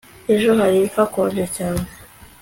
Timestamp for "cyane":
1.57-1.83